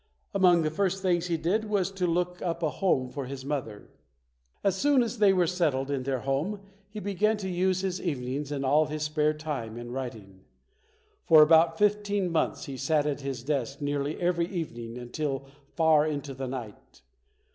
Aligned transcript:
Among 0.33 0.63
the 0.63 0.71
first 0.71 1.03
things 1.03 1.27
he 1.27 1.37
did 1.37 1.65
was 1.65 1.91
to 1.91 2.07
look 2.07 2.41
up 2.41 2.63
a 2.63 2.71
home 2.71 3.11
for 3.11 3.27
his 3.27 3.45
mother. 3.45 3.87
As 4.63 4.75
soon 4.75 5.03
as 5.03 5.19
they 5.19 5.31
were 5.31 5.45
settled 5.45 5.91
in 5.91 6.01
their 6.01 6.17
56] 6.21 6.27
UNSUNG 6.29 6.33
HEROES 6.45 6.57
home, 6.59 6.69
he 6.89 6.99
began 6.99 7.37
to 7.37 7.47
use 7.47 7.81
his 7.81 8.01
evenings 8.01 8.51
and 8.51 8.65
all 8.65 8.81
of 8.81 8.89
his 8.89 9.03
spare 9.03 9.35
time 9.35 9.77
in 9.77 9.91
writing. 9.91 10.45
For 11.25 11.43
about 11.43 11.77
fifteen 11.77 12.31
months, 12.31 12.65
he 12.65 12.77
sat 12.77 13.05
at 13.05 13.21
his 13.21 13.43
desk 13.43 13.79
nearly 13.79 14.19
every 14.19 14.47
evening 14.47 14.97
until 14.97 15.45
far 15.75 16.07
into 16.07 16.33
the 16.33 16.47
night. 16.47 17.03